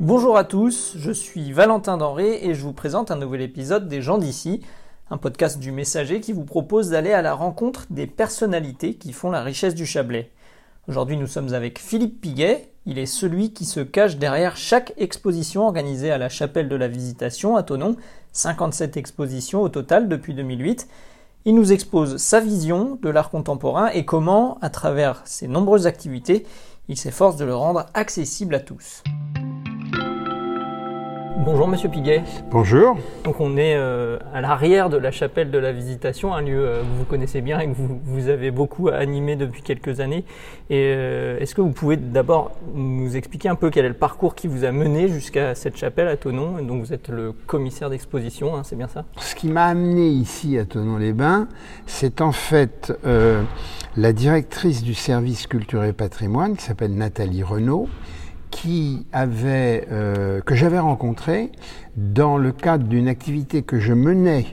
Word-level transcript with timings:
Bonjour 0.00 0.38
à 0.38 0.44
tous, 0.44 0.94
je 0.96 1.12
suis 1.12 1.52
Valentin 1.52 1.98
Denré 1.98 2.40
et 2.42 2.54
je 2.54 2.62
vous 2.62 2.72
présente 2.72 3.10
un 3.10 3.16
nouvel 3.16 3.42
épisode 3.42 3.86
des 3.86 4.00
gens 4.00 4.16
d'ici, 4.16 4.62
un 5.10 5.18
podcast 5.18 5.58
du 5.58 5.72
Messager 5.72 6.20
qui 6.20 6.32
vous 6.32 6.46
propose 6.46 6.88
d'aller 6.88 7.12
à 7.12 7.20
la 7.20 7.34
rencontre 7.34 7.84
des 7.90 8.06
personnalités 8.06 8.94
qui 8.94 9.12
font 9.12 9.30
la 9.30 9.42
richesse 9.42 9.74
du 9.74 9.84
Chablais. 9.84 10.30
Aujourd'hui 10.88 11.18
nous 11.18 11.26
sommes 11.26 11.52
avec 11.52 11.78
Philippe 11.78 12.22
Piguet, 12.22 12.72
il 12.86 12.98
est 12.98 13.04
celui 13.04 13.52
qui 13.52 13.66
se 13.66 13.80
cache 13.80 14.16
derrière 14.16 14.56
chaque 14.56 14.94
exposition 14.96 15.66
organisée 15.66 16.10
à 16.10 16.16
la 16.16 16.30
chapelle 16.30 16.70
de 16.70 16.76
la 16.76 16.88
Visitation 16.88 17.56
à 17.56 17.62
Tonon, 17.62 17.96
57 18.32 18.96
expositions 18.96 19.60
au 19.60 19.68
total 19.68 20.08
depuis 20.08 20.32
2008. 20.32 20.88
Il 21.44 21.54
nous 21.54 21.72
expose 21.72 22.16
sa 22.16 22.40
vision 22.40 22.98
de 23.02 23.10
l'art 23.10 23.28
contemporain 23.28 23.88
et 23.88 24.06
comment, 24.06 24.56
à 24.62 24.70
travers 24.70 25.20
ses 25.26 25.46
nombreuses 25.46 25.86
activités, 25.86 26.46
il 26.88 26.96
s'efforce 26.96 27.36
de 27.36 27.44
le 27.44 27.54
rendre 27.54 27.84
accessible 27.92 28.54
à 28.54 28.60
tous. 28.60 29.02
Bonjour 31.42 31.68
Monsieur 31.68 31.88
Piguet. 31.88 32.22
Bonjour. 32.50 32.98
Donc 33.24 33.40
on 33.40 33.56
est 33.56 33.74
euh, 33.74 34.18
à 34.34 34.42
l'arrière 34.42 34.90
de 34.90 34.98
la 34.98 35.10
chapelle 35.10 35.50
de 35.50 35.56
la 35.56 35.72
Visitation, 35.72 36.34
un 36.34 36.42
lieu 36.42 36.66
euh, 36.66 36.82
que 36.82 36.98
vous 36.98 37.04
connaissez 37.04 37.40
bien 37.40 37.58
et 37.60 37.66
que 37.66 37.72
vous, 37.72 37.98
vous, 38.04 38.28
avez 38.28 38.50
beaucoup 38.50 38.88
animé 38.88 39.36
depuis 39.36 39.62
quelques 39.62 40.00
années. 40.00 40.26
Et 40.68 40.92
euh, 40.94 41.38
est-ce 41.38 41.54
que 41.54 41.62
vous 41.62 41.70
pouvez 41.70 41.96
d'abord 41.96 42.52
nous 42.74 43.16
expliquer 43.16 43.48
un 43.48 43.54
peu 43.54 43.70
quel 43.70 43.86
est 43.86 43.88
le 43.88 43.94
parcours 43.94 44.34
qui 44.34 44.48
vous 44.48 44.64
a 44.64 44.70
mené 44.70 45.08
jusqu'à 45.08 45.54
cette 45.54 45.78
chapelle 45.78 46.08
à 46.08 46.18
Tonon, 46.18 46.62
dont 46.62 46.78
vous 46.78 46.92
êtes 46.92 47.08
le 47.08 47.32
commissaire 47.32 47.88
d'exposition, 47.88 48.54
hein, 48.54 48.60
c'est 48.62 48.76
bien 48.76 48.88
ça? 48.88 49.06
Ce 49.16 49.34
qui 49.34 49.48
m'a 49.48 49.64
amené 49.64 50.08
ici 50.08 50.58
à 50.58 50.66
Tonon-les-Bains, 50.66 51.48
c'est 51.86 52.20
en 52.20 52.32
fait 52.32 52.92
la 53.96 54.12
directrice 54.12 54.82
du 54.82 54.92
service 54.92 55.46
culture 55.46 55.84
et 55.84 55.94
patrimoine 55.94 56.56
qui 56.56 56.64
s'appelle 56.64 56.94
Nathalie 56.94 57.42
Renaud 57.42 57.88
qui 58.50 59.06
avait, 59.12 59.86
euh, 59.90 60.40
que 60.40 60.54
j'avais 60.54 60.78
rencontré 60.78 61.50
dans 61.96 62.38
le 62.38 62.52
cadre 62.52 62.84
d'une 62.84 63.08
activité 63.08 63.62
que 63.62 63.78
je 63.78 63.92
menais 63.92 64.46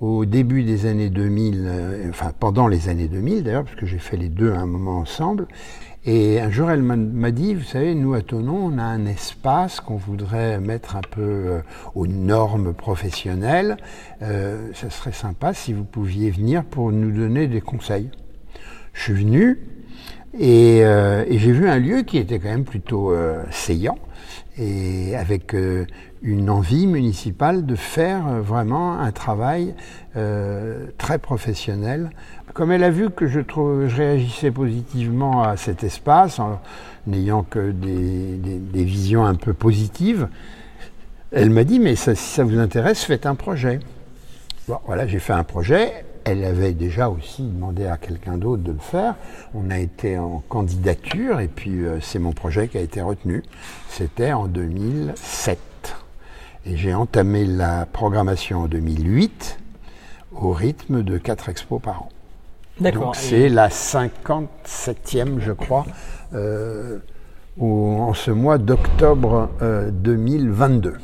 au 0.00 0.24
début 0.24 0.62
des 0.62 0.86
années 0.86 1.10
2000, 1.10 1.64
euh, 1.66 2.10
enfin 2.10 2.32
pendant 2.38 2.68
les 2.68 2.88
années 2.88 3.08
2000 3.08 3.42
d'ailleurs, 3.44 3.64
parce 3.64 3.76
que 3.76 3.86
j'ai 3.86 3.98
fait 3.98 4.16
les 4.16 4.28
deux 4.28 4.52
à 4.52 4.58
un 4.58 4.66
moment 4.66 4.98
ensemble. 4.98 5.46
Et 6.06 6.40
un 6.40 6.50
jour, 6.50 6.70
elle 6.70 6.82
m'a 6.82 7.30
dit, 7.30 7.54
vous 7.54 7.62
savez, 7.62 7.94
nous 7.94 8.14
à 8.14 8.22
Tonon, 8.22 8.56
on 8.72 8.78
a 8.78 8.82
un 8.82 9.04
espace 9.04 9.80
qu'on 9.80 9.96
voudrait 9.96 10.58
mettre 10.58 10.96
un 10.96 11.02
peu 11.02 11.20
euh, 11.20 11.60
aux 11.94 12.06
normes 12.06 12.72
professionnelles. 12.72 13.76
Euh, 14.22 14.70
ça 14.72 14.88
serait 14.88 15.12
sympa 15.12 15.52
si 15.52 15.74
vous 15.74 15.84
pouviez 15.84 16.30
venir 16.30 16.64
pour 16.64 16.90
nous 16.90 17.10
donner 17.10 17.48
des 17.48 17.60
conseils. 17.60 18.08
Je 18.94 19.02
suis 19.02 19.12
venu, 19.12 19.60
et, 20.38 20.80
euh, 20.84 21.24
et 21.26 21.38
j'ai 21.38 21.52
vu 21.52 21.68
un 21.68 21.78
lieu 21.78 22.02
qui 22.02 22.18
était 22.18 22.38
quand 22.38 22.48
même 22.48 22.64
plutôt 22.64 23.12
euh, 23.12 23.42
saillant 23.50 23.98
et 24.56 25.16
avec 25.16 25.54
euh, 25.54 25.86
une 26.22 26.50
envie 26.50 26.86
municipale 26.86 27.66
de 27.66 27.74
faire 27.74 28.26
euh, 28.28 28.40
vraiment 28.40 28.98
un 28.98 29.10
travail 29.12 29.74
très 30.98 31.18
professionnel. 31.18 32.10
Comme 32.52 32.72
elle 32.72 32.82
a 32.82 32.90
vu 32.90 33.10
que 33.10 33.28
je, 33.28 33.38
trouve, 33.38 33.86
je 33.86 33.96
réagissais 33.96 34.50
positivement 34.50 35.44
à 35.44 35.56
cet 35.56 35.84
espace, 35.84 36.40
en 36.40 36.60
n'ayant 37.06 37.44
que 37.44 37.70
des, 37.70 38.58
des, 38.58 38.84
visions 38.84 39.24
un 39.24 39.36
peu 39.36 39.52
positives, 39.52 40.26
elle 41.30 41.50
m'a 41.50 41.62
dit, 41.62 41.78
mais 41.78 41.94
si 41.94 42.16
ça 42.16 42.42
vous 42.42 42.58
intéresse, 42.58 43.04
faites 43.04 43.24
un 43.24 43.36
projet. 43.36 43.78
Bon, 44.66 44.78
voilà, 44.84 45.06
j'ai 45.06 45.20
fait 45.20 45.32
un 45.32 45.44
projet. 45.44 46.04
Elle 46.24 46.44
avait 46.44 46.72
déjà 46.72 47.08
aussi 47.08 47.42
demandé 47.42 47.86
à 47.86 47.96
quelqu'un 47.96 48.36
d'autre 48.36 48.62
de 48.62 48.72
le 48.72 48.78
faire. 48.78 49.14
On 49.54 49.70
a 49.70 49.78
été 49.78 50.18
en 50.18 50.42
candidature 50.48 51.40
et 51.40 51.48
puis 51.48 51.84
euh, 51.84 52.00
c'est 52.00 52.18
mon 52.18 52.32
projet 52.32 52.68
qui 52.68 52.78
a 52.78 52.80
été 52.80 53.00
retenu. 53.00 53.42
C'était 53.88 54.32
en 54.32 54.46
2007. 54.46 55.58
Et 56.66 56.76
j'ai 56.76 56.94
entamé 56.94 57.46
la 57.46 57.86
programmation 57.86 58.62
en 58.62 58.68
2008 58.68 59.58
au 60.32 60.52
rythme 60.52 61.02
de 61.02 61.18
4 61.18 61.48
expos 61.48 61.80
par 61.80 62.02
an. 62.02 62.08
Donc 62.80 63.14
c'est 63.14 63.48
la 63.48 63.68
57e, 63.68 65.38
je 65.38 65.52
crois, 65.52 65.84
euh, 66.34 66.98
en 67.60 68.14
ce 68.14 68.30
mois 68.30 68.58
d'octobre 68.58 69.50
euh, 69.60 69.90
2022. 69.90 70.94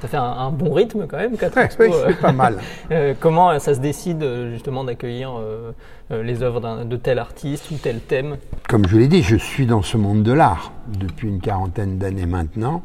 Ça 0.00 0.08
fait 0.08 0.16
un, 0.16 0.22
un, 0.22 0.50
bon 0.50 0.72
rythme 0.72 1.06
quand 1.08 1.16
même, 1.16 1.36
4 1.36 1.56
ouais, 1.56 1.64
expos. 1.64 1.88
Oui, 1.88 1.94
c'est 2.06 2.20
pas 2.20 2.32
mal. 2.32 2.58
euh, 2.90 3.14
comment 3.18 3.58
ça 3.58 3.74
se 3.74 3.80
décide 3.80 4.24
justement 4.52 4.84
d'accueillir 4.84 5.32
euh, 5.38 5.72
les 6.10 6.42
œuvres 6.42 6.84
de 6.84 6.96
tel 6.96 7.18
artiste 7.18 7.70
ou 7.70 7.74
tel 7.76 8.00
thème? 8.00 8.36
Comme 8.68 8.86
je 8.86 8.96
l'ai 8.96 9.08
dit, 9.08 9.22
je 9.22 9.36
suis 9.36 9.66
dans 9.66 9.82
ce 9.82 9.96
monde 9.96 10.22
de 10.22 10.32
l'art 10.32 10.72
depuis 10.86 11.28
une 11.28 11.40
quarantaine 11.40 11.98
d'années 11.98 12.26
maintenant 12.26 12.82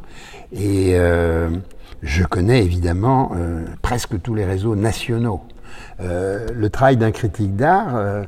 et 0.52 0.92
euh, 0.94 1.50
je 2.02 2.24
connais 2.24 2.64
évidemment 2.64 3.32
euh, 3.36 3.66
presque 3.82 4.22
tous 4.22 4.36
les 4.36 4.46
réseaux 4.46 4.76
nationaux. 4.76 5.42
Euh, 6.02 6.48
le 6.54 6.70
travail 6.70 6.98
d'un 6.98 7.12
critique 7.12 7.56
d'art, 7.56 8.24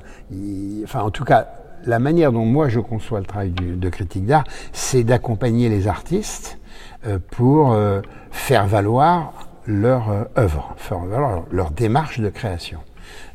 enfin 0.83 1.01
en 1.01 1.11
tout 1.11 1.23
cas 1.23 1.47
la 1.85 1.99
manière 1.99 2.31
dont 2.31 2.45
moi 2.45 2.69
je 2.69 2.79
conçois 2.79 3.19
le 3.19 3.25
travail 3.25 3.51
du, 3.51 3.75
de 3.75 3.89
critique 3.89 4.25
d'art, 4.25 4.43
c'est 4.73 5.03
d'accompagner 5.03 5.69
les 5.69 5.87
artistes 5.87 6.57
euh, 6.57 6.64
pour 7.31 7.73
euh, 7.73 8.01
faire 8.31 8.67
valoir 8.67 9.33
leur 9.65 10.09
euh, 10.09 10.23
œuvre, 10.37 10.73
faire 10.77 10.99
valoir 10.99 11.43
leur 11.51 11.71
démarche 11.71 12.19
de 12.19 12.29
création. 12.29 12.79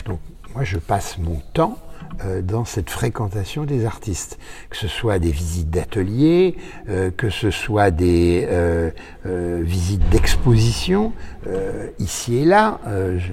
Donc 0.06 0.20
moi 0.54 0.64
je 0.64 0.78
passe 0.78 1.18
mon 1.18 1.40
temps 1.52 1.76
dans 2.42 2.64
cette 2.64 2.90
fréquentation 2.90 3.64
des 3.64 3.84
artistes, 3.84 4.38
que 4.68 4.76
ce 4.76 4.88
soit 4.88 5.18
des 5.18 5.30
visites 5.30 5.70
d'ateliers, 5.70 6.56
euh, 6.88 7.10
que 7.10 7.30
ce 7.30 7.50
soit 7.50 7.90
des 7.90 8.46
euh, 8.48 8.90
euh, 9.26 9.60
visites 9.62 10.06
d'exposition, 10.10 11.12
ici 11.98 12.38
et 12.38 12.44
là. 12.44 12.78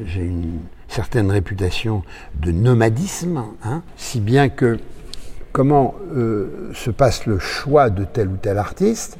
J'ai 0.05 0.21
une 0.21 0.59
certaine 0.87 1.29
réputation 1.29 2.03
de 2.39 2.51
nomadisme, 2.51 3.43
hein, 3.63 3.81
si 3.97 4.19
bien 4.19 4.49
que 4.49 4.79
comment 5.51 5.95
se 6.73 6.89
passe 6.89 7.25
le 7.25 7.39
choix 7.39 7.89
de 7.89 8.05
tel 8.05 8.29
ou 8.29 8.37
tel 8.37 8.57
artiste, 8.57 9.17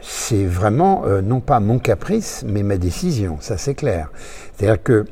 c'est 0.00 0.44
vraiment 0.44 1.04
euh, 1.04 1.20
non 1.20 1.40
pas 1.40 1.60
mon 1.60 1.78
caprice, 1.78 2.44
mais 2.46 2.62
ma 2.62 2.76
décision, 2.76 3.38
ça 3.40 3.56
c'est 3.56 3.74
clair. 3.74 4.10
C'est-à-dire 4.54 4.82
que 4.82 5.06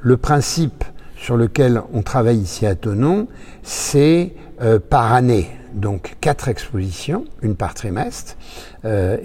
le 0.00 0.16
principe 0.16 0.84
sur 1.16 1.36
lequel 1.36 1.82
on 1.92 2.02
travaille 2.02 2.38
ici 2.38 2.66
à 2.66 2.74
Tonon, 2.74 3.28
c'est 3.62 4.32
euh, 4.62 4.78
par 4.78 5.12
année, 5.12 5.48
donc 5.74 6.16
quatre 6.20 6.48
expositions, 6.48 7.24
une 7.42 7.56
par 7.56 7.74
trimestre, 7.74 8.36
euh, 8.84 9.16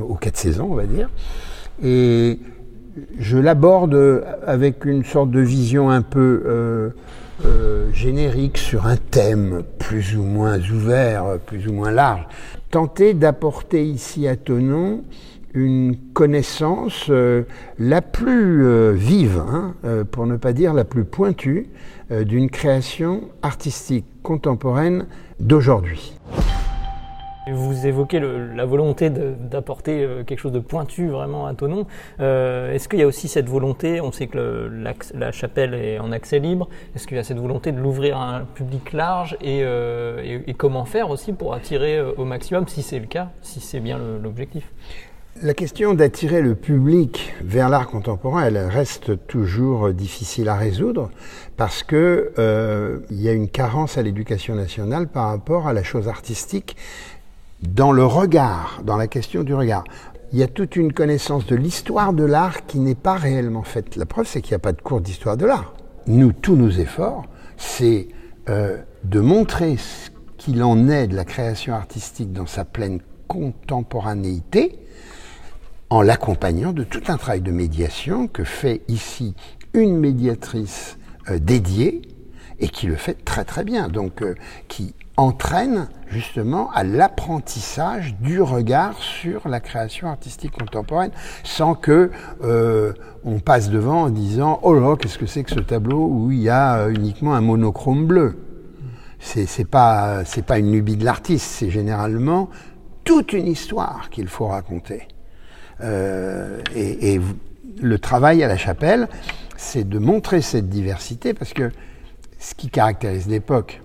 aux 0.00 0.14
quatre 0.16 0.36
saisons 0.36 0.68
on 0.70 0.74
va 0.74 0.86
dire, 0.86 1.08
et 1.82 2.38
je 3.18 3.38
l'aborde 3.38 4.24
avec 4.46 4.84
une 4.84 5.04
sorte 5.04 5.30
de 5.30 5.40
vision 5.40 5.90
un 5.90 6.02
peu 6.02 6.92
euh, 7.44 7.92
générique 7.92 8.56
sur 8.56 8.86
un 8.86 8.96
thème 8.96 9.62
plus 9.78 10.16
ou 10.16 10.22
moins 10.22 10.58
ouvert, 10.58 11.38
plus 11.44 11.68
ou 11.68 11.72
moins 11.72 11.90
large. 11.90 12.26
Tenter 12.70 13.12
d'apporter 13.12 13.84
ici 13.84 14.26
à 14.26 14.36
Tonon 14.36 15.04
une 15.52 15.96
connaissance 16.14 17.06
euh, 17.10 17.42
la 17.78 18.00
plus 18.00 18.64
euh, 18.64 18.92
vive, 18.92 19.38
hein, 19.38 19.74
pour 20.12 20.26
ne 20.26 20.36
pas 20.36 20.52
dire 20.52 20.72
la 20.72 20.84
plus 20.84 21.04
pointue, 21.04 21.68
d'une 22.10 22.48
création 22.48 23.22
artistique 23.42 24.06
contemporaine 24.22 25.06
d'aujourd'hui. 25.40 26.14
Vous 27.48 27.86
évoquez 27.86 28.18
la 28.18 28.64
volonté 28.64 29.08
d'apporter 29.08 30.02
euh, 30.02 30.24
quelque 30.24 30.40
chose 30.40 30.50
de 30.50 30.58
pointu 30.58 31.06
vraiment 31.06 31.46
à 31.46 31.54
Tonon. 31.54 31.86
Euh, 32.18 32.72
Est-ce 32.72 32.88
qu'il 32.88 32.98
y 32.98 33.02
a 33.02 33.06
aussi 33.06 33.28
cette 33.28 33.48
volonté, 33.48 34.00
on 34.00 34.10
sait 34.10 34.26
que 34.26 34.68
la, 35.14 35.30
chapelle 35.30 35.74
est 35.74 36.00
en 36.00 36.10
accès 36.10 36.40
libre, 36.40 36.68
est-ce 36.96 37.06
qu'il 37.06 37.16
y 37.16 37.20
a 37.20 37.22
cette 37.22 37.38
volonté 37.38 37.70
de 37.70 37.78
l'ouvrir 37.78 38.16
à 38.16 38.38
un 38.38 38.40
public 38.40 38.92
large 38.92 39.36
et, 39.40 39.60
euh, 39.62 40.40
comment 40.58 40.84
faire 40.86 41.08
aussi 41.08 41.32
pour 41.32 41.54
attirer 41.54 41.98
euh, 41.98 42.10
au 42.16 42.24
maximum, 42.24 42.66
si 42.66 42.82
c'est 42.82 42.98
le 42.98 43.06
cas, 43.06 43.30
si 43.42 43.60
c'est 43.60 43.80
bien 43.80 44.00
l'objectif? 44.20 44.72
La 45.42 45.54
question 45.54 45.94
d'attirer 45.94 46.40
le 46.40 46.54
public 46.54 47.32
vers 47.42 47.68
l'art 47.68 47.86
contemporain, 47.86 48.42
elle 48.44 48.56
reste 48.56 49.26
toujours 49.26 49.90
difficile 49.92 50.48
à 50.48 50.56
résoudre 50.56 51.10
parce 51.58 51.82
que 51.82 52.32
il 53.10 53.20
y 53.20 53.28
a 53.28 53.32
une 53.32 53.50
carence 53.50 53.98
à 53.98 54.02
l'éducation 54.02 54.54
nationale 54.54 55.08
par 55.08 55.28
rapport 55.28 55.68
à 55.68 55.74
la 55.74 55.82
chose 55.82 56.08
artistique 56.08 56.74
dans 57.62 57.92
le 57.92 58.04
regard, 58.04 58.80
dans 58.84 58.96
la 58.96 59.06
question 59.06 59.42
du 59.42 59.54
regard. 59.54 59.84
Il 60.32 60.38
y 60.38 60.42
a 60.42 60.48
toute 60.48 60.76
une 60.76 60.92
connaissance 60.92 61.46
de 61.46 61.56
l'histoire 61.56 62.12
de 62.12 62.24
l'art 62.24 62.66
qui 62.66 62.78
n'est 62.78 62.94
pas 62.94 63.14
réellement 63.14 63.62
faite. 63.62 63.96
La 63.96 64.06
preuve, 64.06 64.26
c'est 64.26 64.42
qu'il 64.42 64.52
n'y 64.52 64.56
a 64.56 64.60
pas 64.60 64.72
de 64.72 64.80
cours 64.80 65.00
d'histoire 65.00 65.36
de 65.36 65.46
l'art. 65.46 65.74
Nous, 66.06 66.32
tous 66.32 66.56
nos 66.56 66.70
efforts, 66.70 67.24
c'est 67.56 68.08
euh, 68.48 68.76
de 69.04 69.20
montrer 69.20 69.76
ce 69.76 70.10
qu'il 70.36 70.62
en 70.62 70.88
est 70.88 71.06
de 71.06 71.16
la 71.16 71.24
création 71.24 71.74
artistique 71.74 72.32
dans 72.32 72.46
sa 72.46 72.64
pleine 72.64 73.00
contemporanéité, 73.28 74.78
en 75.90 76.02
l'accompagnant 76.02 76.72
de 76.72 76.84
tout 76.84 77.02
un 77.08 77.16
travail 77.16 77.40
de 77.40 77.52
médiation 77.52 78.26
que 78.26 78.44
fait 78.44 78.82
ici 78.88 79.34
une 79.72 79.96
médiatrice 79.98 80.98
euh, 81.30 81.38
dédiée 81.38 82.02
et 82.58 82.68
qui 82.68 82.86
le 82.86 82.96
fait 82.96 83.24
très 83.24 83.44
très 83.44 83.64
bien, 83.64 83.88
donc 83.88 84.22
euh, 84.22 84.34
qui 84.68 84.94
entraîne 85.16 85.88
justement 86.08 86.70
à 86.72 86.84
l'apprentissage 86.84 88.14
du 88.20 88.40
regard 88.40 88.98
sur 88.98 89.48
la 89.48 89.60
création 89.60 90.08
artistique 90.08 90.52
contemporaine, 90.52 91.10
sans 91.42 91.74
que 91.74 92.10
euh, 92.44 92.92
on 93.24 93.38
passe 93.40 93.70
devant 93.70 94.02
en 94.02 94.10
disant 94.10 94.60
oh 94.62 94.74
là 94.74 94.96
qu'est-ce 94.96 95.18
que 95.18 95.26
c'est 95.26 95.44
que 95.44 95.50
ce 95.50 95.60
tableau 95.60 96.06
où 96.06 96.30
il 96.30 96.42
y 96.42 96.48
a 96.48 96.78
euh, 96.78 96.90
uniquement 96.90 97.34
un 97.34 97.40
monochrome 97.40 98.06
bleu? 98.06 98.36
C'est 99.18 99.46
c'est 99.46 99.64
pas 99.64 100.24
c'est 100.24 100.44
pas 100.44 100.58
une 100.58 100.70
lubie 100.70 100.96
de 100.96 101.04
l'artiste, 101.04 101.46
c'est 101.46 101.70
généralement 101.70 102.50
toute 103.04 103.32
une 103.32 103.46
histoire 103.46 104.10
qu'il 104.10 104.28
faut 104.28 104.46
raconter. 104.46 105.08
Euh, 105.80 106.60
et, 106.74 107.14
et 107.14 107.20
le 107.80 107.98
travail 107.98 108.42
à 108.42 108.48
la 108.48 108.56
chapelle, 108.56 109.08
c'est 109.56 109.88
de 109.88 109.98
montrer 109.98 110.40
cette 110.40 110.68
diversité 110.68 111.34
parce 111.34 111.52
que 111.52 111.70
ce 112.38 112.54
qui 112.54 112.68
caractérise 112.68 113.26
l'époque, 113.26 113.80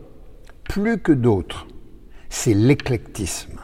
plus 0.72 1.00
que 1.00 1.12
d'autres, 1.12 1.68
c'est 2.30 2.54
l'éclectisme. 2.54 3.60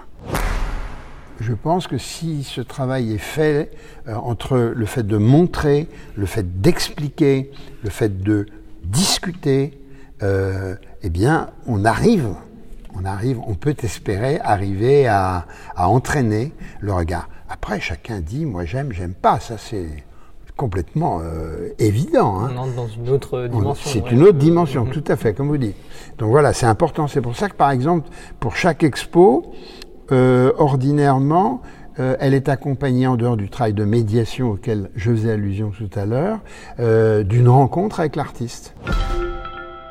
Je 1.39 1.53
pense 1.53 1.87
que 1.87 1.97
si 1.97 2.43
ce 2.43 2.59
travail 2.59 3.13
est 3.13 3.17
fait 3.17 3.71
euh, 4.09 4.15
entre 4.15 4.57
le 4.57 4.85
fait 4.85 5.07
de 5.07 5.15
montrer, 5.15 5.87
le 6.17 6.25
fait 6.25 6.59
d'expliquer, 6.59 7.49
le 7.81 7.89
fait 7.89 8.21
de 8.21 8.45
discuter, 8.83 9.79
euh, 10.21 10.75
eh 11.01 11.09
bien, 11.09 11.51
on 11.65 11.85
arrive, 11.85 12.27
on 12.93 13.05
arrive, 13.05 13.39
on 13.47 13.55
peut 13.55 13.75
espérer 13.83 14.41
arriver 14.41 15.07
à, 15.07 15.47
à 15.77 15.87
entraîner 15.87 16.51
le 16.81 16.91
regard. 16.91 17.29
Après, 17.47 17.79
chacun 17.79 18.19
dit, 18.19 18.43
moi 18.45 18.65
j'aime, 18.65 18.91
j'aime 18.91 19.13
pas. 19.13 19.39
Ça, 19.39 19.57
c'est 19.57 20.03
complètement 20.57 21.21
euh, 21.23 21.69
évident. 21.79 22.41
Hein. 22.41 22.51
On 22.53 22.57
entre 22.57 22.75
dans 22.75 22.87
une 22.87 23.09
autre 23.09 23.47
dimension. 23.47 23.89
C'est 23.89 24.11
une 24.11 24.23
autre 24.23 24.37
dimension, 24.37 24.85
tout 24.85 25.03
à 25.07 25.15
fait, 25.15 25.33
comme 25.33 25.47
vous 25.47 25.57
dites. 25.57 25.77
Donc 26.17 26.31
voilà, 26.31 26.51
c'est 26.51 26.65
important. 26.65 27.07
C'est 27.07 27.21
pour 27.21 27.37
ça 27.37 27.47
que, 27.47 27.55
par 27.55 27.71
exemple, 27.71 28.09
pour 28.41 28.57
chaque 28.57 28.83
expo, 28.83 29.53
euh, 30.11 30.51
ordinairement, 30.57 31.61
euh, 31.99 32.17
elle 32.19 32.33
est 32.33 32.49
accompagnée, 32.49 33.07
en 33.07 33.15
dehors 33.15 33.37
du 33.37 33.49
travail 33.49 33.73
de 33.73 33.85
médiation 33.85 34.51
auquel 34.51 34.89
je 34.95 35.11
faisais 35.11 35.31
allusion 35.31 35.71
tout 35.71 35.89
à 35.97 36.05
l'heure, 36.05 36.39
d'une 37.23 37.47
rencontre 37.47 38.01
avec 38.01 38.17
l'artiste. 38.17 38.73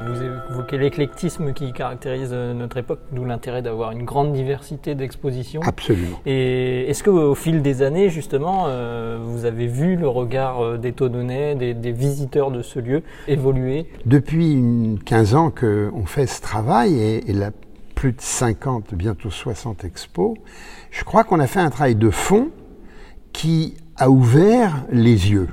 Vous 0.06 0.23
évoquez 0.23 0.79
l'éclectisme 0.79 1.53
qui 1.53 1.73
caractérise 1.73 2.31
euh, 2.32 2.55
notre 2.55 2.76
époque, 2.76 3.00
d'où 3.12 3.25
l'intérêt 3.25 3.62
d'avoir 3.62 3.93
une 3.93 4.05
grande 4.05 4.32
diversité 4.32 4.94
d'expositions. 4.94 5.61
Absolument. 5.64 6.20
Et 6.26 6.88
est-ce 6.88 7.03
qu'au 7.03 7.35
fil 7.35 7.62
des 7.62 7.82
années, 7.82 8.08
justement, 8.08 8.67
euh, 8.67 9.19
vous 9.20 9.44
avez 9.44 9.67
vu 9.67 9.97
le 9.97 10.08
regard 10.08 10.61
euh, 10.61 10.76
des 10.76 10.93
Todonnais, 10.93 11.55
des, 11.55 11.75
des, 11.75 11.93
visiteurs 11.93 12.50
de 12.50 12.62
ce 12.62 12.79
lieu 12.79 13.03
évoluer? 13.26 13.87
Depuis 14.05 14.53
une 14.53 14.99
15 15.05 15.35
ans 15.35 15.50
qu'on 15.50 16.06
fait 16.06 16.26
ce 16.26 16.41
travail 16.41 16.94
et, 16.94 17.31
et 17.31 17.32
la, 17.32 17.50
plus 17.97 18.12
de 18.12 18.20
50, 18.20 18.94
bientôt 18.94 19.31
60 19.31 19.85
expos, 19.85 20.37
je 20.91 21.02
crois 21.02 21.25
qu'on 21.25 21.41
a 21.41 21.47
fait 21.47 21.61
un 21.61 21.70
travail 21.70 21.97
de 21.97 22.11
fond 22.11 22.50
qui 23.32 23.75
a 23.97 24.11
ouvert 24.11 24.85
les 24.91 25.31
yeux 25.31 25.49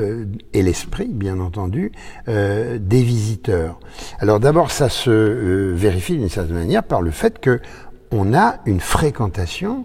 euh, 0.00 0.24
et 0.52 0.62
l'esprit, 0.62 1.08
bien 1.08 1.40
entendu, 1.40 1.92
euh, 2.28 2.78
des 2.80 3.02
visiteurs. 3.02 3.78
Alors 4.18 4.40
d'abord, 4.40 4.70
ça 4.70 4.88
se 4.88 5.10
euh, 5.10 5.72
vérifie 5.74 6.16
d'une 6.16 6.28
certaine 6.28 6.56
manière 6.56 6.82
par 6.82 7.02
le 7.02 7.10
fait 7.10 7.38
que 7.38 7.60
on 8.10 8.34
a 8.34 8.56
une 8.66 8.80
fréquentation 8.80 9.84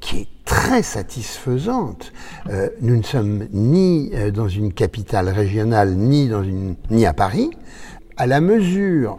qui 0.00 0.18
est 0.18 0.28
très 0.44 0.82
satisfaisante. 0.82 2.12
Euh, 2.50 2.68
nous 2.80 2.96
ne 2.96 3.02
sommes 3.02 3.46
ni 3.52 4.10
dans 4.34 4.48
une 4.48 4.72
capitale 4.72 5.28
régionale, 5.28 5.94
ni 5.94 6.28
dans 6.28 6.42
une, 6.42 6.74
ni 6.90 7.06
à 7.06 7.12
Paris. 7.12 7.50
À 8.16 8.26
la 8.26 8.40
mesure 8.40 9.18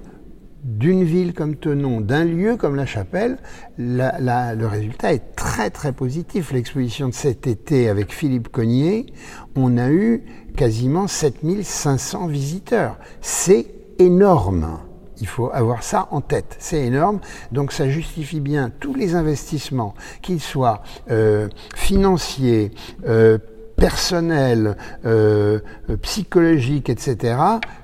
d'une 0.63 1.03
ville 1.03 1.33
comme 1.33 1.55
Tenon, 1.55 2.01
d'un 2.01 2.23
lieu 2.23 2.55
comme 2.55 2.75
la 2.75 2.85
Chapelle, 2.85 3.37
la, 3.77 4.19
la, 4.19 4.55
le 4.55 4.67
résultat 4.67 5.13
est 5.13 5.35
très 5.35 5.69
très 5.69 5.91
positif. 5.91 6.51
L'exposition 6.51 7.09
de 7.09 7.13
cet 7.13 7.47
été 7.47 7.89
avec 7.89 8.13
Philippe 8.13 8.49
Cognier, 8.49 9.07
on 9.55 9.77
a 9.77 9.89
eu 9.89 10.23
quasiment 10.55 11.07
7500 11.07 12.27
visiteurs. 12.27 12.97
C'est 13.21 13.67
énorme. 13.99 14.79
Il 15.21 15.27
faut 15.27 15.49
avoir 15.53 15.83
ça 15.83 16.07
en 16.11 16.21
tête. 16.21 16.55
C'est 16.59 16.85
énorme. 16.85 17.19
Donc 17.51 17.71
ça 17.71 17.87
justifie 17.89 18.39
bien 18.39 18.71
tous 18.79 18.93
les 18.93 19.15
investissements, 19.15 19.93
qu'ils 20.21 20.41
soient 20.41 20.81
euh, 21.11 21.49
financiers, 21.75 22.71
euh, 23.07 23.37
personnel, 23.83 24.77
euh, 25.05 25.59
psychologique, 26.03 26.89
etc., 26.89 27.35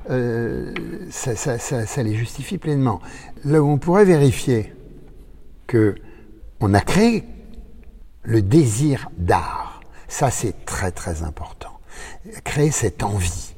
euh, 0.09 0.73
ça, 1.09 1.35
ça, 1.35 1.59
ça, 1.59 1.85
ça, 1.85 2.03
les 2.03 2.15
justifie 2.15 2.57
pleinement. 2.57 3.01
Là 3.43 3.61
où 3.61 3.67
on 3.67 3.77
pourrait 3.77 4.05
vérifier 4.05 4.73
que 5.67 5.95
on 6.61 6.73
a 6.73 6.79
créé 6.79 7.25
le 8.23 8.41
désir 8.41 9.09
d'art, 9.17 9.81
ça 10.07 10.31
c'est 10.31 10.63
très 10.63 10.91
très 10.91 11.23
important. 11.23 11.81
Créer 12.45 12.71
cette 12.71 13.03
envie. 13.03 13.53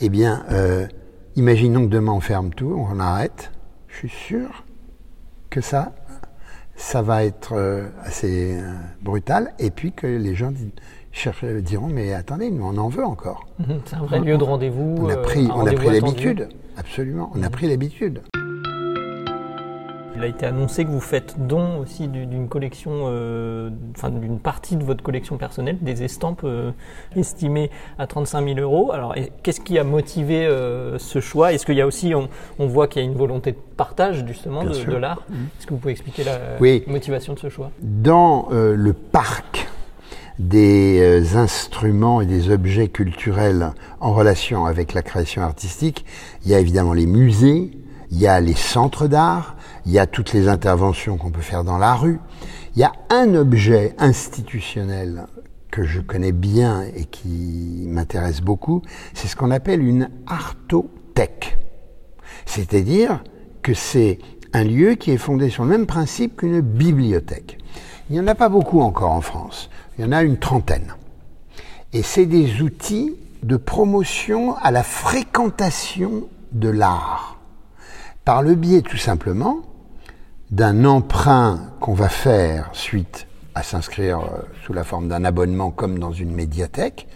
Eh 0.00 0.08
bien, 0.08 0.44
euh, 0.50 0.88
imaginons 1.36 1.82
que 1.86 1.92
demain 1.92 2.12
on 2.12 2.20
ferme 2.20 2.52
tout, 2.52 2.74
on 2.76 2.98
arrête. 2.98 3.52
Je 3.86 3.98
suis 3.98 4.08
sûr 4.08 4.64
que 5.48 5.60
ça, 5.60 5.92
ça 6.76 7.02
va 7.02 7.24
être 7.24 7.52
euh, 7.52 7.88
assez 8.02 8.58
euh, 8.58 8.72
brutal, 9.00 9.54
et 9.60 9.70
puis 9.70 9.92
que 9.92 10.06
les 10.06 10.34
gens 10.34 10.52
cherchent, 11.14 11.44
diront 11.44 11.88
mais 11.88 12.12
attendez, 12.12 12.50
nous 12.50 12.64
on 12.64 12.76
en 12.76 12.88
veut 12.88 13.04
encore. 13.04 13.46
C'est 13.86 13.96
un 13.96 14.04
vrai 14.04 14.20
lieu 14.20 14.36
de 14.36 14.44
rendez-vous. 14.44 14.96
On 14.98 15.08
a 15.08 15.16
pris, 15.16 15.48
on 15.54 15.66
a 15.66 15.72
pris 15.72 15.90
l'habitude, 15.90 16.48
absolument, 16.76 17.30
on 17.34 17.42
a 17.42 17.50
pris 17.50 17.68
l'habitude. 17.68 18.20
Il 20.16 20.22
a 20.22 20.28
été 20.28 20.46
annoncé 20.46 20.84
que 20.84 20.90
vous 20.90 21.00
faites 21.00 21.34
don 21.44 21.80
aussi 21.80 22.06
d'une 22.06 22.48
collection, 22.48 22.92
euh, 23.08 23.70
enfin 23.96 24.10
d'une 24.10 24.38
partie 24.38 24.76
de 24.76 24.84
votre 24.84 25.02
collection 25.02 25.38
personnelle, 25.38 25.76
des 25.80 26.04
estampes 26.04 26.42
euh, 26.44 26.70
estimées 27.16 27.68
à 27.98 28.06
35 28.06 28.54
000 28.54 28.60
euros. 28.60 28.92
Alors, 28.92 29.16
qu'est-ce 29.42 29.60
qui 29.60 29.76
a 29.76 29.82
motivé 29.82 30.46
euh, 30.46 30.98
ce 30.98 31.18
choix? 31.18 31.52
Est-ce 31.52 31.66
qu'il 31.66 31.74
y 31.74 31.80
a 31.80 31.86
aussi, 31.86 32.14
on, 32.14 32.28
on 32.60 32.68
voit 32.68 32.86
qu'il 32.86 33.02
y 33.02 33.04
a 33.04 33.08
une 33.08 33.16
volonté 33.16 33.50
de 33.52 33.58
partage 33.76 34.24
justement 34.24 34.62
de, 34.62 34.84
de 34.84 34.96
l'art? 34.96 35.22
Mmh. 35.28 35.34
Est-ce 35.58 35.66
que 35.66 35.74
vous 35.74 35.80
pouvez 35.80 35.92
expliquer 35.92 36.22
la 36.22 36.38
oui. 36.60 36.84
motivation 36.86 37.34
de 37.34 37.40
ce 37.40 37.48
choix? 37.48 37.72
Dans 37.82 38.46
euh, 38.52 38.76
le 38.76 38.92
parc 38.92 39.66
des 40.38 40.98
euh, 41.00 41.36
instruments 41.36 42.20
et 42.20 42.26
des 42.26 42.50
objets 42.50 42.88
culturels 42.88 43.72
en 44.00 44.12
relation 44.12 44.66
avec 44.66 44.92
la 44.92 45.02
création 45.02 45.42
artistique, 45.42 46.04
il 46.44 46.50
y 46.50 46.54
a 46.54 46.58
évidemment 46.58 46.92
les 46.92 47.06
musées, 47.06 47.70
il 48.10 48.18
y 48.18 48.26
a 48.26 48.40
les 48.40 48.54
centres 48.54 49.06
d'art, 49.06 49.56
il 49.86 49.92
y 49.92 49.98
a 49.98 50.06
toutes 50.06 50.32
les 50.32 50.48
interventions 50.48 51.16
qu'on 51.16 51.30
peut 51.30 51.40
faire 51.40 51.64
dans 51.64 51.78
la 51.78 51.94
rue. 51.94 52.20
Il 52.74 52.80
y 52.80 52.84
a 52.84 52.92
un 53.10 53.34
objet 53.34 53.94
institutionnel 53.98 55.26
que 55.70 55.84
je 55.84 56.00
connais 56.00 56.32
bien 56.32 56.84
et 56.94 57.04
qui 57.04 57.86
m'intéresse 57.88 58.40
beaucoup, 58.40 58.82
c'est 59.12 59.26
ce 59.26 59.36
qu'on 59.36 59.50
appelle 59.50 59.82
une 59.82 60.08
artothèque. 60.26 61.58
C'est-à-dire 62.46 63.22
que 63.62 63.74
c'est 63.74 64.18
un 64.52 64.62
lieu 64.62 64.94
qui 64.94 65.10
est 65.10 65.16
fondé 65.16 65.50
sur 65.50 65.64
le 65.64 65.70
même 65.70 65.86
principe 65.86 66.36
qu'une 66.36 66.60
bibliothèque. 66.60 67.58
Il 68.10 68.14
n'y 68.14 68.20
en 68.20 68.26
a 68.26 68.34
pas 68.34 68.48
beaucoup 68.48 68.80
encore 68.80 69.12
en 69.12 69.20
France. 69.20 69.70
Il 69.96 70.04
y 70.04 70.08
en 70.08 70.12
a 70.12 70.22
une 70.22 70.38
trentaine. 70.38 70.94
Et 71.92 72.02
c'est 72.02 72.26
des 72.26 72.60
outils 72.60 73.16
de 73.42 73.56
promotion 73.56 74.56
à 74.56 74.70
la 74.70 74.82
fréquentation 74.82 76.28
de 76.52 76.68
l'art. 76.68 77.38
Par 78.24 78.42
le 78.42 78.54
biais 78.54 78.82
tout 78.82 78.96
simplement 78.96 79.58
d'un 80.50 80.84
emprunt 80.84 81.72
qu'on 81.80 81.94
va 81.94 82.08
faire 82.08 82.70
suite 82.72 83.26
à 83.54 83.62
s'inscrire 83.62 84.20
sous 84.64 84.72
la 84.72 84.84
forme 84.84 85.08
d'un 85.08 85.24
abonnement 85.24 85.70
comme 85.70 85.98
dans 85.98 86.12
une 86.12 86.32
médiathèque, 86.32 87.06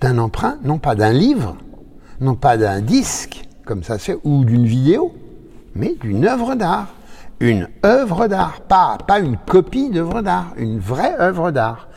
d'un 0.00 0.18
emprunt, 0.18 0.58
non 0.62 0.78
pas 0.78 0.94
d'un 0.94 1.12
livre, 1.12 1.56
non 2.20 2.34
pas 2.34 2.56
d'un 2.56 2.80
disque, 2.80 3.48
comme 3.64 3.82
ça 3.82 3.98
c'est, 3.98 4.16
ou 4.24 4.44
d'une 4.44 4.66
vidéo, 4.66 5.14
mais 5.74 5.94
d'une 6.00 6.26
œuvre 6.26 6.54
d'art. 6.54 6.94
Une 7.42 7.66
œuvre 7.84 8.28
d'art, 8.28 8.60
pas, 8.60 8.98
pas 9.04 9.18
une 9.18 9.36
copie 9.36 9.90
d'œuvre 9.90 10.22
d'art, 10.22 10.54
une 10.56 10.78
vraie 10.78 11.16
œuvre 11.18 11.50
d'art. 11.50 11.88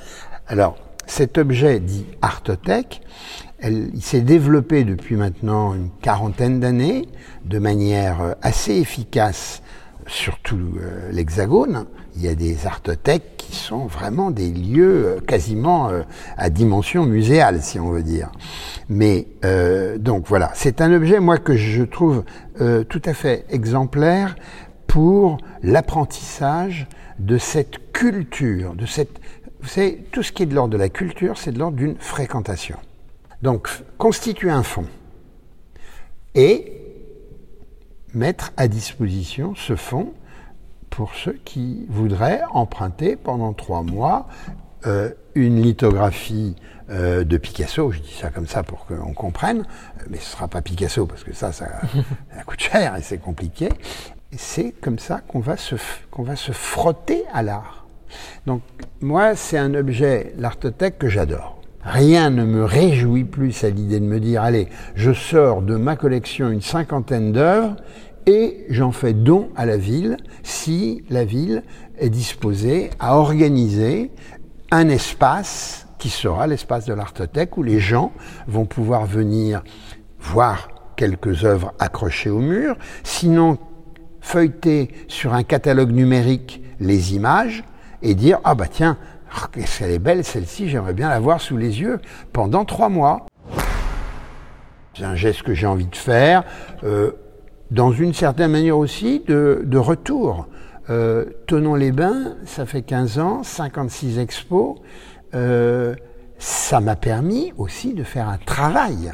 Alors, 0.48 0.76
cet 1.06 1.38
objet 1.38 1.80
dit 1.80 2.08
artothèque, 2.24 3.04
il 3.62 4.02
s'est 4.02 4.22
développé 4.22 4.84
depuis 4.84 5.16
maintenant 5.16 5.76
une 5.76 5.92
quarantaine 6.02 6.60
d'années 6.60 7.08
de 7.46 7.60
manière 7.60 8.36
assez 8.42 8.74
efficace 8.74 9.62
sur 10.08 10.40
tout 10.40 10.58
euh, 10.82 11.12
l'Hexagone. 11.12 11.86
Il 12.16 12.24
y 12.24 12.28
a 12.28 12.36
des 12.36 12.66
artothèques 12.66 13.36
qui 13.38 13.56
sont 13.56 13.86
vraiment 13.86 14.32
des 14.32 14.52
lieux 14.52 15.06
euh, 15.06 15.20
quasiment 15.20 15.90
euh, 15.90 16.02
à 16.38 16.50
dimension 16.50 17.06
muséale, 17.06 17.62
si 17.62 17.80
on 17.80 17.90
veut 17.90 18.04
dire. 18.04 18.32
Mais 18.88 19.28
euh, 19.44 19.98
donc 19.98 20.26
voilà, 20.28 20.52
c'est 20.54 20.82
un 20.82 20.94
objet, 20.94 21.20
moi, 21.20 21.38
que 21.38 21.56
je 21.56 21.84
trouve 21.84 22.24
euh, 22.62 22.84
tout 22.84 23.02
à 23.06 23.14
fait 23.14 23.46
exemplaire 23.50 24.36
pour 24.96 25.40
l'apprentissage 25.62 26.88
de 27.20 27.38
cette 27.38 27.92
culture, 27.92 28.76
de 28.76 28.86
cette... 28.86 29.20
Vous 29.60 29.68
savez, 29.68 30.06
tout 30.14 30.24
ce 30.24 30.32
qui 30.32 30.44
est 30.44 30.46
de 30.46 30.56
l'ordre 30.56 30.72
de 30.72 30.78
la 30.78 30.88
culture, 30.88 31.38
c'est 31.38 31.52
de 31.52 31.60
l'ordre 31.60 31.76
d'une 31.76 31.98
fréquentation. 31.98 32.78
Donc, 33.42 33.68
constituer 33.98 34.52
un 34.52 34.64
fond 34.64 34.86
et 36.34 36.72
mettre 38.14 38.54
à 38.56 38.70
disposition 38.70 39.54
ce 39.54 39.76
fonds 39.76 40.14
pour 40.90 41.14
ceux 41.16 41.38
qui 41.44 41.86
voudraient 41.90 42.44
emprunter 42.52 43.18
pendant 43.18 43.52
trois 43.52 43.84
mois 43.84 44.30
euh, 44.88 45.10
une 45.34 45.62
lithographie 45.62 46.56
euh, 46.90 47.26
de 47.26 47.36
Picasso, 47.36 47.92
je 47.92 48.00
dis 48.00 48.14
ça 48.14 48.30
comme 48.30 48.48
ça 48.48 48.64
pour 48.64 48.86
qu'on 48.86 49.14
comprenne, 49.14 49.66
mais 50.10 50.20
ce 50.20 50.24
ne 50.24 50.30
sera 50.38 50.48
pas 50.48 50.62
Picasso 50.62 51.06
parce 51.06 51.26
que 51.26 51.34
ça, 51.34 51.52
ça 51.52 51.82
coûte 52.46 52.62
cher 52.62 52.96
et 52.96 53.02
c'est 53.02 53.18
compliqué. 53.18 53.68
C'est 54.32 54.74
comme 54.82 55.00
ça 55.00 55.22
qu'on 55.28 55.40
va, 55.40 55.58
se, 55.58 55.76
va 56.18 56.36
se 56.36 56.52
frotter 56.52 57.24
à 57.34 57.42
l'art. 57.42 57.86
Donc 58.46 58.62
moi, 59.02 59.36
c'est 59.36 59.58
un 59.58 59.74
objet, 59.74 60.34
l'artothèque, 60.38 60.98
que 60.98 61.10
j'adore. 61.10 61.62
Rien 61.84 62.32
ne 62.32 62.46
me 62.46 62.64
réjouit 62.64 63.26
plus 63.26 63.64
à 63.64 63.70
l'idée 63.70 64.00
de 64.00 64.06
me 64.06 64.20
dire, 64.20 64.42
allez, 64.42 64.70
je 64.96 65.14
sors 65.14 65.62
de 65.62 65.76
ma 65.76 65.96
collection 65.96 66.50
une 66.50 66.62
cinquantaine 66.62 67.32
d'œuvres 67.32 67.76
et 68.26 68.66
j'en 68.70 68.92
fais 68.92 69.14
don 69.14 69.50
à 69.56 69.66
la 69.66 69.78
ville 69.78 70.18
si 70.42 71.04
la 71.10 71.26
ville 71.26 71.64
est 72.00 72.10
disposée 72.10 72.90
à 73.00 73.18
organiser 73.18 74.12
un 74.72 74.90
espace 74.90 75.88
qui 76.00 76.10
sera 76.10 76.48
l'espace 76.48 76.86
de 76.86 76.94
l'artothèque 76.94 77.56
où 77.58 77.64
les 77.64 77.80
gens 77.80 78.12
vont 78.48 78.66
pouvoir 78.66 79.06
venir 79.06 79.64
voir 80.20 80.70
quelques 80.96 81.46
œuvres 81.46 81.74
accrochées 81.78 82.30
au 82.30 82.40
mur, 82.40 82.78
sinon 83.04 83.60
feuilleter 84.26 84.90
sur 85.08 85.36
un 85.36 85.44
catalogue 85.44 85.92
numérique 85.92 86.64
les 86.80 87.14
images 87.14 87.64
et 88.02 88.16
dire 88.16 88.40
ah 88.44 88.56
bah 88.56 88.66
tiens 88.68 88.98
qu'est-ce 89.52 89.80
qu'elle 89.80 89.92
est 89.92 90.00
belle 90.00 90.24
celle-ci 90.24 90.68
j'aimerais 90.68 90.94
bien 90.94 91.10
la 91.10 91.20
voir 91.20 91.40
sous 91.40 91.58
les 91.58 91.80
yeux 91.80 92.00
pendant 92.34 92.66
trois 92.66 92.90
mois. 92.90 93.28
C'est 94.98 95.04
un 95.04 95.16
geste 95.16 95.44
que 95.44 95.54
j'ai 95.54 95.68
envie 95.68 95.86
de 95.86 95.96
faire. 95.96 96.44
Euh, 96.84 97.12
dans 97.70 97.92
une 97.92 98.14
certaine 98.14 98.52
manière 98.52 98.78
aussi 98.78 99.22
de, 99.28 99.62
de 99.64 99.78
retour. 99.78 100.48
Euh, 100.90 101.26
les 101.78 101.92
bains 101.92 102.36
ça 102.46 102.66
fait 102.66 102.82
15 102.82 103.20
ans, 103.20 103.44
56 103.44 104.18
expos. 104.18 104.78
Euh, 105.36 105.94
ça 106.40 106.80
m'a 106.80 106.96
permis 106.96 107.54
aussi 107.58 107.94
de 107.94 108.04
faire 108.04 108.28
un 108.28 108.38
travail. 108.38 109.14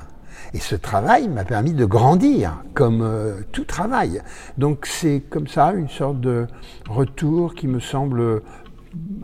Et 0.53 0.59
ce 0.59 0.75
travail 0.75 1.27
m'a 1.27 1.45
permis 1.45 1.73
de 1.73 1.85
grandir, 1.85 2.63
comme 2.73 3.01
euh, 3.01 3.41
tout 3.51 3.63
travail. 3.63 4.21
Donc 4.57 4.85
c'est 4.85 5.21
comme 5.29 5.47
ça 5.47 5.73
une 5.73 5.89
sorte 5.89 6.19
de 6.19 6.47
retour 6.89 7.55
qui 7.55 7.67
me 7.67 7.79
semble 7.79 8.41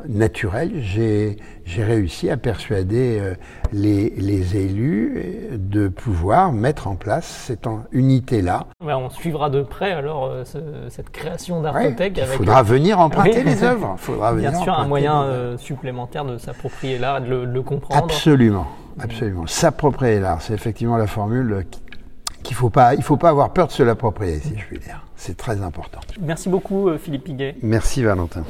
naturel, 0.07 0.71
j'ai 0.81 1.37
réussi 1.83 2.29
à 2.29 2.37
persuader 2.37 3.19
euh, 3.19 3.33
les, 3.73 4.11
les, 4.11 4.55
élus 4.57 5.23
de 5.51 5.87
pouvoir 5.87 6.53
mettre 6.53 6.87
en 6.87 6.95
place 6.95 7.25
cette 7.25 7.67
unité-là. 7.91 8.67
on 8.79 9.09
suivra 9.09 9.49
de 9.49 9.61
près 9.63 9.91
alors 9.91 10.25
euh, 10.25 10.43
cette 10.89 11.09
création 11.09 11.61
d'Artothèque. 11.61 12.17
il 12.17 12.25
faudra 12.25 12.63
venir 12.63 12.99
emprunter 12.99 13.43
les 13.43 13.63
œuvres. 13.63 13.95
Faudra 13.97 14.33
Bien 14.33 14.53
sûr, 14.53 14.73
un 14.73 14.87
moyen 14.87 15.23
euh, 15.23 15.57
supplémentaire 15.57 16.23
de 16.23 16.37
s'approprier 16.37 16.97
l'art, 16.97 17.21
de 17.21 17.27
le, 17.27 17.61
comprendre. 17.61 18.03
Absolument, 18.03 18.67
absolument. 18.99 19.47
S'approprier 19.47 20.19
l'art, 20.19 20.41
c'est 20.41 20.53
effectivement 20.53 20.97
la 20.97 21.07
formule 21.07 21.65
qu'il 22.43 22.55
faut 22.55 22.69
pas, 22.69 22.95
il 22.95 23.03
faut 23.03 23.17
pas 23.17 23.29
avoir 23.29 23.53
peur 23.53 23.67
de 23.67 23.71
se 23.71 23.83
l'approprier, 23.83 24.39
si 24.39 24.57
je 24.57 24.65
puis 24.65 24.79
dire. 24.79 25.05
C'est 25.15 25.35
très 25.35 25.61
important. 25.61 25.99
Merci 26.21 26.49
beaucoup, 26.49 26.89
Philippe 26.97 27.25
Piguet. 27.25 27.55
Merci, 27.61 28.03
Valentin. 28.03 28.43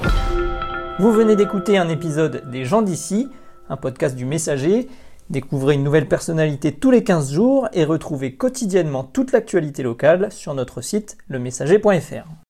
Vous 1.00 1.12
venez 1.12 1.36
d'écouter 1.36 1.78
un 1.78 1.90
épisode 1.90 2.50
des 2.50 2.66
gens 2.66 2.82
d'ici, 2.82 3.30
un 3.70 3.78
podcast 3.78 4.16
du 4.16 4.26
Messager. 4.26 4.88
Découvrez 5.30 5.76
une 5.76 5.84
nouvelle 5.84 6.08
personnalité 6.08 6.72
tous 6.72 6.90
les 6.90 7.04
15 7.04 7.34
jours 7.34 7.68
et 7.74 7.84
retrouvez 7.84 8.36
quotidiennement 8.36 9.04
toute 9.04 9.32
l'actualité 9.32 9.84
locale 9.84 10.32
sur 10.32 10.54
notre 10.54 10.82
site 10.82 11.18
lemessager.fr. 11.28 12.47